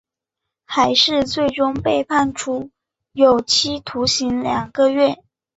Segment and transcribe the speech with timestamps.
[0.65, 2.71] 海氏最终被判处
[3.11, 5.21] 有期徒刑两个月。